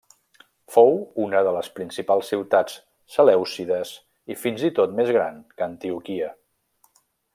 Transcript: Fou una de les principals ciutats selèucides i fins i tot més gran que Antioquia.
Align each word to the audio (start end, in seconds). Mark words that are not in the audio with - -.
Fou 0.75 0.95
una 1.25 1.41
de 1.47 1.51
les 1.57 1.67
principals 1.79 2.31
ciutats 2.33 2.79
selèucides 3.17 3.93
i 4.37 4.39
fins 4.45 4.65
i 4.71 4.73
tot 4.81 4.97
més 5.01 5.13
gran 5.19 5.37
que 5.57 5.67
Antioquia. 5.69 6.33